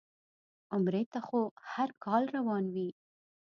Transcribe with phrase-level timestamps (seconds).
[0.73, 1.41] عمرې ته خو
[1.71, 2.89] هر کال روان وي.